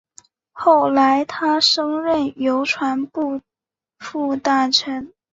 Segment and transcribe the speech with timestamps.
[0.51, 3.39] 后来他升任邮传部
[3.99, 5.13] 副大臣。